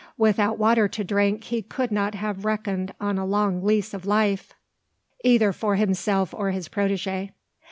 Without 0.17 0.57
water 0.57 0.87
to 0.87 1.03
drink 1.03 1.43
he 1.43 1.61
could 1.61 1.91
not 1.91 2.15
have 2.15 2.43
reckoned 2.43 2.91
on 2.99 3.19
a 3.19 3.23
long 3.23 3.63
lease 3.63 3.93
of 3.93 4.03
life, 4.07 4.51
either 5.23 5.53
for 5.53 5.75
himself 5.75 6.33
or 6.33 6.49
his 6.49 6.67
protege. 6.67 7.29